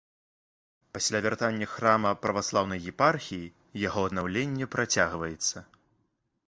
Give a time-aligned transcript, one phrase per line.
[0.97, 3.53] Пасля вяртання храма праваслаўнай епархіі
[3.87, 5.57] яго аднаўленне працягваецца.